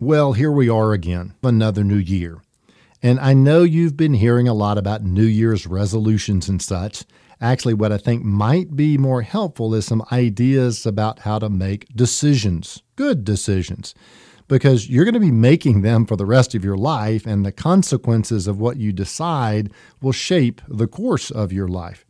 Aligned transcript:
Well, 0.00 0.34
here 0.34 0.52
we 0.52 0.68
are 0.68 0.92
again, 0.92 1.34
another 1.42 1.82
new 1.82 1.96
year. 1.96 2.40
And 3.02 3.18
I 3.18 3.34
know 3.34 3.64
you've 3.64 3.96
been 3.96 4.14
hearing 4.14 4.46
a 4.46 4.54
lot 4.54 4.78
about 4.78 5.02
New 5.02 5.24
Year's 5.24 5.66
resolutions 5.66 6.48
and 6.48 6.62
such. 6.62 7.02
Actually, 7.40 7.74
what 7.74 7.90
I 7.90 7.98
think 7.98 8.22
might 8.22 8.76
be 8.76 8.96
more 8.96 9.22
helpful 9.22 9.74
is 9.74 9.86
some 9.86 10.04
ideas 10.12 10.86
about 10.86 11.18
how 11.20 11.40
to 11.40 11.50
make 11.50 11.88
decisions, 11.96 12.80
good 12.94 13.24
decisions, 13.24 13.92
because 14.46 14.88
you're 14.88 15.04
going 15.04 15.14
to 15.14 15.20
be 15.20 15.32
making 15.32 15.82
them 15.82 16.06
for 16.06 16.14
the 16.14 16.24
rest 16.26 16.54
of 16.54 16.64
your 16.64 16.76
life, 16.76 17.26
and 17.26 17.44
the 17.44 17.50
consequences 17.50 18.46
of 18.46 18.60
what 18.60 18.76
you 18.76 18.92
decide 18.92 19.72
will 20.00 20.12
shape 20.12 20.62
the 20.68 20.86
course 20.86 21.32
of 21.32 21.52
your 21.52 21.66
life. 21.66 22.06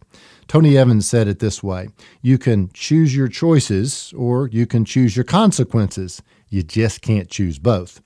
Tony 0.46 0.76
Evans 0.76 1.06
said 1.06 1.26
it 1.26 1.38
this 1.38 1.62
way 1.62 1.88
You 2.20 2.36
can 2.36 2.70
choose 2.74 3.16
your 3.16 3.28
choices 3.28 4.12
or 4.14 4.48
you 4.48 4.66
can 4.66 4.84
choose 4.84 5.16
your 5.16 5.24
consequences. 5.24 6.20
You 6.48 6.62
just 6.62 7.02
can't 7.02 7.28
choose 7.28 7.58
both. 7.58 8.00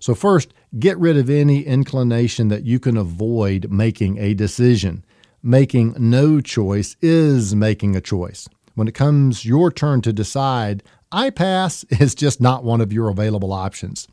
So, 0.00 0.14
first, 0.14 0.52
get 0.78 0.98
rid 0.98 1.16
of 1.16 1.30
any 1.30 1.62
inclination 1.62 2.48
that 2.48 2.64
you 2.64 2.78
can 2.78 2.96
avoid 2.96 3.70
making 3.70 4.18
a 4.18 4.34
decision. 4.34 5.04
Making 5.42 5.94
no 5.98 6.40
choice 6.40 6.96
is 7.02 7.54
making 7.54 7.96
a 7.96 8.00
choice. 8.00 8.48
When 8.74 8.88
it 8.88 8.94
comes 8.94 9.44
your 9.44 9.70
turn 9.70 10.00
to 10.02 10.12
decide, 10.12 10.82
I 11.14 11.30
pass 11.30 11.84
is 11.90 12.14
just 12.14 12.40
not 12.40 12.64
one 12.64 12.80
of 12.80 12.92
your 12.92 13.08
available 13.08 13.52
options. 13.52 14.08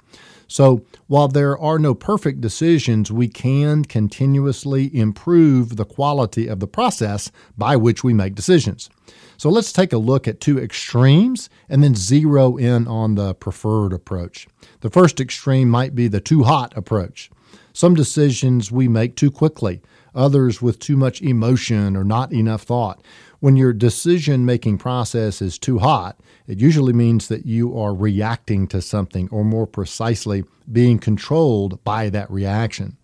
So, 0.48 0.84
while 1.08 1.30
there 1.30 1.58
are 1.58 1.80
no 1.80 1.96
perfect 1.96 2.42
decisions, 2.42 3.10
we 3.10 3.30
can 3.30 3.86
continuously 3.86 4.94
improve 4.94 5.78
the 5.78 5.86
quality 5.86 6.48
of 6.48 6.60
the 6.60 6.68
process 6.68 7.32
by 7.58 7.78
which 7.78 8.04
we 8.04 8.14
make 8.14 8.36
decisions. 8.36 8.90
So, 9.38 9.50
let's 9.50 9.72
take 9.72 9.94
a 9.94 9.98
look 9.98 10.28
at 10.28 10.42
two 10.42 10.60
extremes 10.60 11.50
and 11.70 11.82
then 11.82 11.96
zero 11.96 12.58
in 12.58 12.86
on 12.86 13.16
the 13.16 13.34
preferred 13.34 13.94
approach. 13.94 14.46
The 14.82 14.90
first 14.90 15.22
extreme 15.22 15.70
might 15.70 15.96
be 15.96 16.10
the 16.10 16.20
too 16.20 16.44
hot 16.44 16.76
approach. 16.76 17.32
Some 17.72 17.96
decisions 17.96 18.74
we 18.74 18.90
make 18.90 19.16
too 19.16 19.32
quickly, 19.32 19.82
others 20.14 20.62
with 20.62 20.80
too 20.80 20.98
much 20.98 21.22
emotion 21.22 21.96
or 21.96 22.04
not 22.04 22.32
enough 22.34 22.64
thought. 22.64 23.04
When 23.40 23.56
your 23.56 23.74
decision 23.74 24.46
making 24.46 24.78
process 24.78 25.42
is 25.42 25.58
too 25.58 25.80
hot, 25.80 26.20
it 26.48 26.60
usually 26.60 26.94
means 26.94 27.28
that 27.28 27.46
you 27.46 27.78
are 27.78 27.94
reacting 27.94 28.68
to 28.68 28.82
something, 28.82 29.28
or 29.32 29.44
more 29.44 29.66
precisely, 29.66 30.44
being 30.72 31.00
controlled 31.00 31.84
by 31.84 32.10
that 32.10 32.30
reaction. 32.30 32.98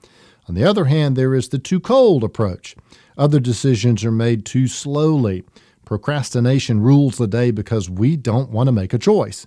On 0.48 0.56
the 0.56 0.64
other 0.64 0.86
hand, 0.86 1.16
there 1.16 1.34
is 1.34 1.50
the 1.50 1.60
too 1.60 1.80
cold 1.80 2.24
approach. 2.24 2.76
Other 3.18 3.40
decisions 3.40 4.06
are 4.06 4.12
made 4.12 4.46
too 4.46 4.68
slowly. 4.68 5.44
Procrastination 5.86 6.82
rules 6.82 7.18
the 7.18 7.28
day 7.28 7.52
because 7.52 7.90
we 7.90 8.16
don't 8.16 8.52
want 8.52 8.68
to 8.68 8.72
make 8.72 8.94
a 8.94 9.00
choice. 9.00 9.46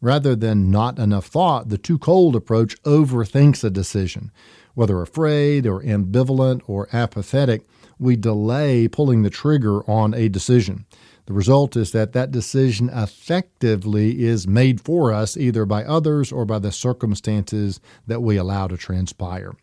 Rather 0.00 0.36
than 0.36 0.70
not 0.70 0.98
enough 0.98 1.26
thought, 1.26 1.68
the 1.68 1.78
too 1.78 1.98
cold 1.98 2.36
approach 2.36 2.80
overthinks 2.82 3.64
a 3.64 3.70
decision. 3.70 4.30
Whether 4.78 5.02
afraid 5.02 5.66
or 5.66 5.82
ambivalent 5.82 6.60
or 6.68 6.86
apathetic, 6.92 7.66
we 7.98 8.14
delay 8.14 8.86
pulling 8.86 9.22
the 9.22 9.28
trigger 9.28 9.80
on 9.90 10.14
a 10.14 10.28
decision. 10.28 10.86
The 11.26 11.32
result 11.32 11.74
is 11.74 11.90
that 11.90 12.12
that 12.12 12.30
decision 12.30 12.88
effectively 12.88 14.22
is 14.22 14.46
made 14.46 14.80
for 14.80 15.12
us 15.12 15.36
either 15.36 15.64
by 15.64 15.82
others 15.82 16.30
or 16.30 16.44
by 16.44 16.60
the 16.60 16.70
circumstances 16.70 17.80
that 18.06 18.22
we 18.22 18.36
allow 18.36 18.68
to 18.68 18.76
transpire. 18.76 19.56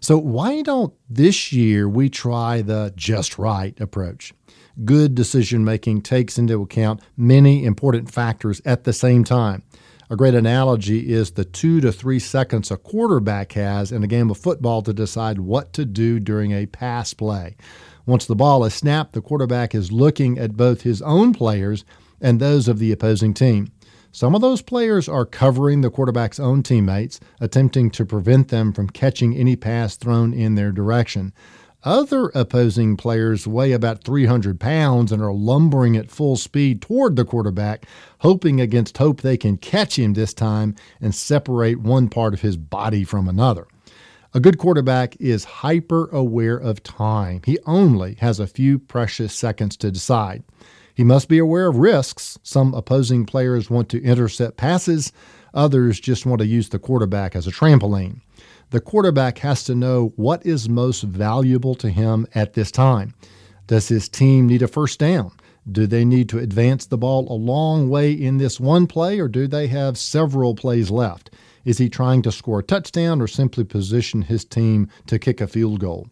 So, 0.00 0.18
why 0.18 0.62
don't 0.62 0.92
this 1.08 1.52
year 1.52 1.88
we 1.88 2.10
try 2.10 2.60
the 2.60 2.92
just 2.96 3.38
right 3.38 3.80
approach? 3.80 4.34
Good 4.84 5.14
decision 5.14 5.64
making 5.64 6.02
takes 6.02 6.36
into 6.36 6.60
account 6.62 7.00
many 7.16 7.64
important 7.64 8.10
factors 8.10 8.60
at 8.64 8.82
the 8.82 8.92
same 8.92 9.22
time. 9.22 9.62
A 10.10 10.16
great 10.16 10.34
analogy 10.34 11.12
is 11.12 11.32
the 11.32 11.44
two 11.44 11.82
to 11.82 11.92
three 11.92 12.18
seconds 12.18 12.70
a 12.70 12.78
quarterback 12.78 13.52
has 13.52 13.92
in 13.92 14.02
a 14.02 14.06
game 14.06 14.30
of 14.30 14.38
football 14.38 14.80
to 14.80 14.94
decide 14.94 15.38
what 15.38 15.74
to 15.74 15.84
do 15.84 16.18
during 16.18 16.50
a 16.50 16.64
pass 16.64 17.12
play. 17.12 17.56
Once 18.06 18.24
the 18.24 18.34
ball 18.34 18.64
is 18.64 18.72
snapped, 18.72 19.12
the 19.12 19.20
quarterback 19.20 19.74
is 19.74 19.92
looking 19.92 20.38
at 20.38 20.56
both 20.56 20.80
his 20.80 21.02
own 21.02 21.34
players 21.34 21.84
and 22.22 22.40
those 22.40 22.68
of 22.68 22.78
the 22.78 22.90
opposing 22.90 23.34
team. 23.34 23.70
Some 24.10 24.34
of 24.34 24.40
those 24.40 24.62
players 24.62 25.10
are 25.10 25.26
covering 25.26 25.82
the 25.82 25.90
quarterback's 25.90 26.40
own 26.40 26.62
teammates, 26.62 27.20
attempting 27.38 27.90
to 27.90 28.06
prevent 28.06 28.48
them 28.48 28.72
from 28.72 28.88
catching 28.88 29.36
any 29.36 29.56
pass 29.56 29.94
thrown 29.94 30.32
in 30.32 30.54
their 30.54 30.72
direction. 30.72 31.34
Other 31.84 32.32
opposing 32.34 32.96
players 32.96 33.46
weigh 33.46 33.70
about 33.70 34.02
300 34.02 34.58
pounds 34.58 35.12
and 35.12 35.22
are 35.22 35.32
lumbering 35.32 35.96
at 35.96 36.10
full 36.10 36.36
speed 36.36 36.82
toward 36.82 37.14
the 37.14 37.24
quarterback, 37.24 37.86
hoping 38.18 38.60
against 38.60 38.98
hope 38.98 39.20
they 39.20 39.36
can 39.36 39.56
catch 39.56 39.96
him 39.96 40.14
this 40.14 40.34
time 40.34 40.74
and 41.00 41.14
separate 41.14 41.80
one 41.80 42.08
part 42.08 42.34
of 42.34 42.40
his 42.40 42.56
body 42.56 43.04
from 43.04 43.28
another. 43.28 43.68
A 44.34 44.40
good 44.40 44.58
quarterback 44.58 45.16
is 45.20 45.44
hyper 45.44 46.08
aware 46.08 46.56
of 46.56 46.82
time. 46.82 47.42
He 47.46 47.58
only 47.64 48.14
has 48.14 48.40
a 48.40 48.48
few 48.48 48.80
precious 48.80 49.32
seconds 49.32 49.76
to 49.76 49.92
decide. 49.92 50.42
He 50.94 51.04
must 51.04 51.28
be 51.28 51.38
aware 51.38 51.68
of 51.68 51.76
risks. 51.76 52.40
Some 52.42 52.74
opposing 52.74 53.24
players 53.24 53.70
want 53.70 53.88
to 53.90 54.02
intercept 54.02 54.56
passes, 54.56 55.12
others 55.54 56.00
just 56.00 56.26
want 56.26 56.40
to 56.40 56.46
use 56.46 56.70
the 56.70 56.80
quarterback 56.80 57.36
as 57.36 57.46
a 57.46 57.52
trampoline. 57.52 58.20
The 58.70 58.80
quarterback 58.80 59.38
has 59.38 59.64
to 59.64 59.74
know 59.74 60.12
what 60.16 60.44
is 60.44 60.68
most 60.68 61.02
valuable 61.02 61.74
to 61.76 61.88
him 61.88 62.26
at 62.34 62.52
this 62.52 62.70
time. 62.70 63.14
Does 63.66 63.88
his 63.88 64.10
team 64.10 64.46
need 64.46 64.60
a 64.60 64.68
first 64.68 64.98
down? 64.98 65.32
Do 65.70 65.86
they 65.86 66.04
need 66.04 66.28
to 66.30 66.38
advance 66.38 66.84
the 66.84 66.98
ball 66.98 67.26
a 67.30 67.32
long 67.32 67.88
way 67.88 68.12
in 68.12 68.36
this 68.36 68.60
one 68.60 68.86
play, 68.86 69.20
or 69.20 69.28
do 69.28 69.46
they 69.46 69.68
have 69.68 69.96
several 69.96 70.54
plays 70.54 70.90
left? 70.90 71.30
Is 71.64 71.78
he 71.78 71.88
trying 71.88 72.20
to 72.22 72.32
score 72.32 72.58
a 72.58 72.62
touchdown 72.62 73.22
or 73.22 73.26
simply 73.26 73.64
position 73.64 74.22
his 74.22 74.44
team 74.44 74.88
to 75.06 75.18
kick 75.18 75.40
a 75.40 75.46
field 75.46 75.80
goal? 75.80 76.08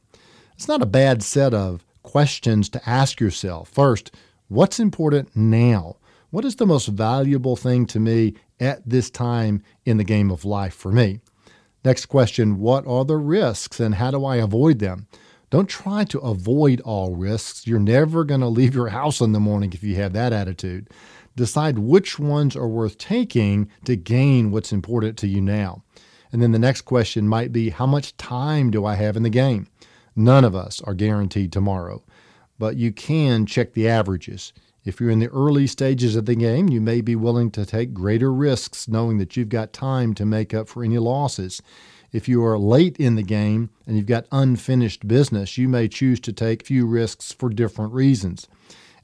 It's 0.54 0.68
not 0.68 0.82
a 0.82 0.86
bad 0.86 1.22
set 1.22 1.52
of 1.52 1.84
questions 2.02 2.70
to 2.70 2.88
ask 2.88 3.20
yourself. 3.20 3.68
First, 3.68 4.14
what's 4.48 4.80
important 4.80 5.36
now? 5.36 5.96
What 6.30 6.46
is 6.46 6.56
the 6.56 6.66
most 6.66 6.88
valuable 6.88 7.56
thing 7.56 7.84
to 7.86 8.00
me 8.00 8.34
at 8.60 8.86
this 8.88 9.10
time 9.10 9.62
in 9.84 9.98
the 9.98 10.04
game 10.04 10.30
of 10.30 10.46
life 10.46 10.74
for 10.74 10.90
me? 10.90 11.20
Next 11.86 12.06
question 12.06 12.58
What 12.58 12.84
are 12.88 13.04
the 13.04 13.16
risks 13.16 13.78
and 13.78 13.94
how 13.94 14.10
do 14.10 14.24
I 14.24 14.38
avoid 14.38 14.80
them? 14.80 15.06
Don't 15.50 15.68
try 15.68 16.02
to 16.06 16.18
avoid 16.18 16.80
all 16.80 17.14
risks. 17.14 17.64
You're 17.64 17.78
never 17.78 18.24
going 18.24 18.40
to 18.40 18.48
leave 18.48 18.74
your 18.74 18.88
house 18.88 19.20
in 19.20 19.30
the 19.30 19.38
morning 19.38 19.72
if 19.72 19.84
you 19.84 19.94
have 19.94 20.12
that 20.14 20.32
attitude. 20.32 20.90
Decide 21.36 21.78
which 21.78 22.18
ones 22.18 22.56
are 22.56 22.66
worth 22.66 22.98
taking 22.98 23.70
to 23.84 23.94
gain 23.94 24.50
what's 24.50 24.72
important 24.72 25.16
to 25.18 25.28
you 25.28 25.40
now. 25.40 25.84
And 26.32 26.42
then 26.42 26.50
the 26.50 26.58
next 26.58 26.80
question 26.80 27.28
might 27.28 27.52
be 27.52 27.70
How 27.70 27.86
much 27.86 28.16
time 28.16 28.72
do 28.72 28.84
I 28.84 28.96
have 28.96 29.16
in 29.16 29.22
the 29.22 29.30
game? 29.30 29.68
None 30.16 30.44
of 30.44 30.56
us 30.56 30.80
are 30.82 30.92
guaranteed 30.92 31.52
tomorrow, 31.52 32.02
but 32.58 32.74
you 32.74 32.90
can 32.90 33.46
check 33.46 33.74
the 33.74 33.88
averages. 33.88 34.52
If 34.86 35.00
you're 35.00 35.10
in 35.10 35.18
the 35.18 35.30
early 35.30 35.66
stages 35.66 36.14
of 36.14 36.26
the 36.26 36.36
game, 36.36 36.68
you 36.68 36.80
may 36.80 37.00
be 37.00 37.16
willing 37.16 37.50
to 37.50 37.66
take 37.66 37.92
greater 37.92 38.32
risks 38.32 38.86
knowing 38.86 39.18
that 39.18 39.36
you've 39.36 39.48
got 39.48 39.72
time 39.72 40.14
to 40.14 40.24
make 40.24 40.54
up 40.54 40.68
for 40.68 40.84
any 40.84 40.96
losses. 40.98 41.60
If 42.12 42.28
you 42.28 42.44
are 42.44 42.56
late 42.56 42.96
in 42.96 43.16
the 43.16 43.24
game 43.24 43.70
and 43.84 43.96
you've 43.96 44.06
got 44.06 44.28
unfinished 44.30 45.08
business, 45.08 45.58
you 45.58 45.68
may 45.68 45.88
choose 45.88 46.20
to 46.20 46.32
take 46.32 46.64
few 46.64 46.86
risks 46.86 47.32
for 47.32 47.48
different 47.48 47.94
reasons. 47.94 48.46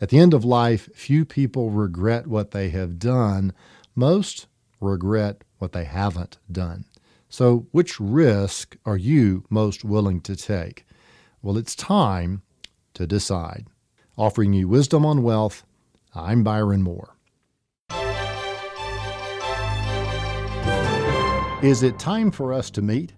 At 0.00 0.10
the 0.10 0.20
end 0.20 0.34
of 0.34 0.44
life, 0.44 0.88
few 0.94 1.24
people 1.24 1.70
regret 1.70 2.28
what 2.28 2.52
they 2.52 2.68
have 2.68 3.00
done. 3.00 3.52
Most 3.96 4.46
regret 4.80 5.42
what 5.58 5.72
they 5.72 5.84
haven't 5.84 6.38
done. 6.50 6.84
So, 7.28 7.66
which 7.72 7.98
risk 7.98 8.76
are 8.86 8.96
you 8.96 9.46
most 9.50 9.84
willing 9.84 10.20
to 10.20 10.36
take? 10.36 10.86
Well, 11.42 11.58
it's 11.58 11.74
time 11.74 12.42
to 12.94 13.04
decide. 13.04 13.66
Offering 14.16 14.52
you 14.52 14.68
wisdom 14.68 15.04
on 15.04 15.24
wealth 15.24 15.64
I'm 16.14 16.44
Byron 16.44 16.82
Moore. 16.82 17.16
Is 21.62 21.82
it 21.82 21.98
time 21.98 22.30
for 22.30 22.52
us 22.52 22.70
to 22.72 22.82
meet? 22.82 23.14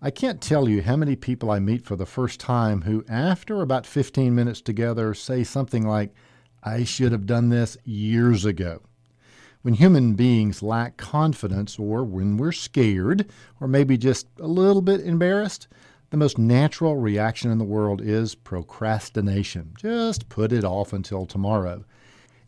I 0.00 0.12
can't 0.12 0.40
tell 0.40 0.68
you 0.68 0.80
how 0.80 0.94
many 0.94 1.16
people 1.16 1.50
I 1.50 1.58
meet 1.58 1.84
for 1.84 1.96
the 1.96 2.06
first 2.06 2.38
time 2.38 2.82
who, 2.82 3.04
after 3.08 3.62
about 3.62 3.84
15 3.84 4.32
minutes 4.32 4.60
together, 4.60 5.12
say 5.12 5.42
something 5.42 5.88
like, 5.88 6.14
I 6.62 6.84
should 6.84 7.10
have 7.10 7.26
done 7.26 7.48
this 7.48 7.76
years 7.84 8.44
ago. 8.44 8.82
When 9.62 9.74
human 9.74 10.14
beings 10.14 10.62
lack 10.62 10.96
confidence, 10.96 11.80
or 11.80 12.04
when 12.04 12.36
we're 12.36 12.52
scared, 12.52 13.28
or 13.60 13.66
maybe 13.66 13.98
just 13.98 14.28
a 14.38 14.46
little 14.46 14.82
bit 14.82 15.00
embarrassed, 15.00 15.66
the 16.10 16.16
most 16.16 16.38
natural 16.38 16.96
reaction 16.96 17.50
in 17.50 17.58
the 17.58 17.64
world 17.64 18.00
is 18.00 18.36
procrastination. 18.36 19.74
Just 19.76 20.28
put 20.28 20.52
it 20.52 20.62
off 20.62 20.92
until 20.92 21.26
tomorrow. 21.26 21.84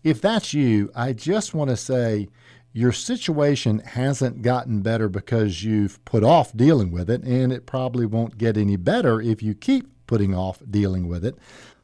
If 0.05 0.21
that's 0.21 0.55
you, 0.55 0.91
I 0.95 1.13
just 1.13 1.55
want 1.55 1.71
to 1.71 1.77
say 1.77 2.29
your 2.73 2.93
situation 2.93 3.81
hasn't 3.81 4.43
gotten 4.43 4.83
better 4.83 5.09
because 5.09 5.65
you've 5.65 6.05
put 6.05 6.23
off 6.23 6.57
dealing 6.57 6.91
with 6.91 7.11
it, 7.11 7.23
and 7.23 7.53
it 7.53 7.67
probably 7.67 8.07
won't 8.07 8.39
get 8.39 8.57
any 8.57 8.77
better 8.77 9.21
if 9.21 9.43
you 9.43 9.55
keep 9.55 9.89
putting 10.07 10.35
off 10.35 10.63
dealing 10.71 11.09
with 11.09 11.25
it. 11.25 11.37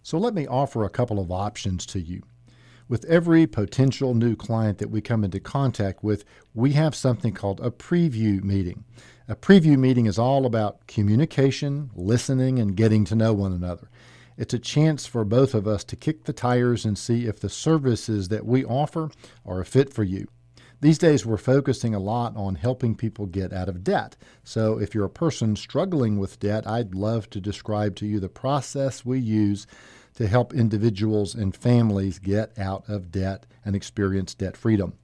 So 0.02 0.18
let 0.18 0.34
me 0.34 0.46
offer 0.46 0.84
a 0.84 0.90
couple 0.90 1.18
of 1.18 1.32
options 1.32 1.86
to 1.86 2.00
you. 2.00 2.22
With 2.86 3.06
every 3.06 3.46
potential 3.46 4.14
new 4.14 4.36
client 4.36 4.78
that 4.78 4.90
we 4.90 5.00
come 5.00 5.24
into 5.24 5.40
contact 5.40 6.04
with, 6.04 6.24
we 6.52 6.72
have 6.72 6.94
something 6.94 7.32
called 7.32 7.60
a 7.60 7.70
preview 7.70 8.44
meeting. 8.44 8.84
A 9.26 9.34
preview 9.34 9.78
meeting 9.78 10.04
is 10.04 10.18
all 10.18 10.44
about 10.44 10.86
communication, 10.86 11.90
listening, 11.94 12.58
and 12.58 12.76
getting 12.76 13.06
to 13.06 13.14
know 13.14 13.32
one 13.32 13.54
another. 13.54 13.88
It's 14.36 14.54
a 14.54 14.58
chance 14.58 15.06
for 15.06 15.24
both 15.24 15.54
of 15.54 15.68
us 15.68 15.84
to 15.84 15.96
kick 15.96 16.24
the 16.24 16.32
tires 16.32 16.84
and 16.84 16.98
see 16.98 17.26
if 17.26 17.38
the 17.38 17.48
services 17.48 18.28
that 18.28 18.44
we 18.44 18.64
offer 18.64 19.10
are 19.46 19.60
a 19.60 19.64
fit 19.64 19.92
for 19.92 20.02
you. 20.02 20.26
These 20.80 20.98
days, 20.98 21.24
we're 21.24 21.38
focusing 21.38 21.94
a 21.94 22.00
lot 22.00 22.36
on 22.36 22.56
helping 22.56 22.94
people 22.94 23.26
get 23.26 23.52
out 23.52 23.68
of 23.68 23.84
debt. 23.84 24.16
So, 24.42 24.78
if 24.78 24.94
you're 24.94 25.06
a 25.06 25.10
person 25.10 25.56
struggling 25.56 26.18
with 26.18 26.40
debt, 26.40 26.66
I'd 26.66 26.94
love 26.94 27.30
to 27.30 27.40
describe 27.40 27.96
to 27.96 28.06
you 28.06 28.20
the 28.20 28.28
process 28.28 29.04
we 29.04 29.18
use 29.18 29.66
to 30.16 30.26
help 30.26 30.52
individuals 30.52 31.34
and 31.34 31.56
families 31.56 32.18
get 32.18 32.58
out 32.58 32.88
of 32.88 33.10
debt 33.10 33.46
and 33.64 33.74
experience 33.74 34.34
debt 34.34 34.56
freedom. 34.56 34.94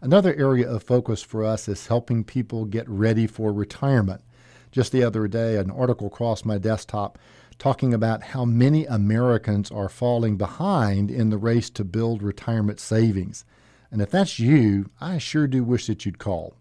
Another 0.00 0.34
area 0.34 0.70
of 0.70 0.82
focus 0.82 1.22
for 1.22 1.42
us 1.42 1.68
is 1.68 1.88
helping 1.88 2.22
people 2.22 2.64
get 2.64 2.88
ready 2.88 3.26
for 3.26 3.52
retirement. 3.52 4.22
Just 4.70 4.92
the 4.92 5.04
other 5.04 5.28
day, 5.28 5.56
an 5.56 5.70
article 5.70 6.10
crossed 6.10 6.46
my 6.46 6.58
desktop 6.58 7.18
talking 7.58 7.94
about 7.94 8.22
how 8.22 8.44
many 8.44 8.84
Americans 8.86 9.70
are 9.70 9.88
falling 9.88 10.36
behind 10.36 11.10
in 11.10 11.30
the 11.30 11.38
race 11.38 11.70
to 11.70 11.84
build 11.84 12.22
retirement 12.22 12.80
savings. 12.80 13.44
And 13.90 14.02
if 14.02 14.10
that's 14.10 14.38
you, 14.38 14.90
I 15.00 15.18
sure 15.18 15.46
do 15.46 15.62
wish 15.62 15.86
that 15.86 16.04
you'd 16.04 16.18
call. 16.18 16.56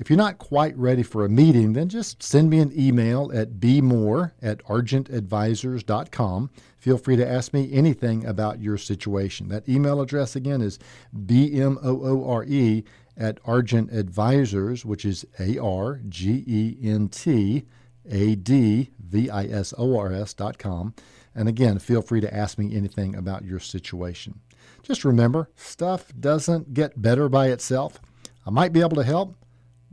If 0.00 0.08
you're 0.08 0.16
not 0.16 0.38
quite 0.38 0.74
ready 0.78 1.02
for 1.02 1.26
a 1.26 1.28
meeting, 1.28 1.74
then 1.74 1.90
just 1.90 2.22
send 2.22 2.48
me 2.48 2.58
an 2.60 2.72
email 2.74 3.30
at 3.34 3.60
bmoore 3.60 4.32
at 4.40 4.64
argentadvisors.com. 4.64 6.50
Feel 6.78 6.96
free 6.96 7.16
to 7.16 7.28
ask 7.28 7.52
me 7.52 7.70
anything 7.70 8.24
about 8.24 8.62
your 8.62 8.78
situation. 8.78 9.48
That 9.48 9.68
email 9.68 10.00
address 10.00 10.34
again 10.34 10.62
is 10.62 10.78
bmoore 11.14 12.84
at 13.18 13.42
argentadvisors, 13.42 14.84
which 14.86 15.04
is 15.04 15.26
A 15.38 15.58
R 15.58 16.00
G 16.08 16.44
E 16.46 16.78
N 16.82 17.10
T 17.10 17.66
A 18.08 18.34
D 18.34 18.90
V 18.98 19.30
I 19.30 19.44
S 19.44 19.74
O 19.76 19.98
R 19.98 20.12
S 20.12 20.34
dot 20.34 20.58
com. 20.58 20.94
And 21.34 21.48
again, 21.48 21.78
feel 21.78 22.02
free 22.02 22.20
to 22.20 22.34
ask 22.34 22.58
me 22.58 22.76
anything 22.76 23.14
about 23.14 23.44
your 23.44 23.60
situation. 23.60 24.40
Just 24.82 25.04
remember, 25.04 25.50
stuff 25.56 26.12
doesn't 26.18 26.74
get 26.74 27.00
better 27.00 27.28
by 27.28 27.48
itself. 27.48 28.00
I 28.46 28.50
might 28.50 28.72
be 28.72 28.80
able 28.80 28.96
to 28.96 29.04
help, 29.04 29.36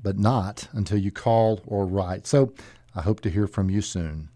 but 0.02 0.18
not 0.18 0.68
until 0.72 0.98
you 0.98 1.12
call 1.12 1.62
or 1.66 1.86
write. 1.86 2.26
So 2.26 2.54
I 2.96 3.02
hope 3.02 3.20
to 3.22 3.30
hear 3.30 3.48
from 3.48 3.70
you 3.70 3.82
soon. 3.82 4.30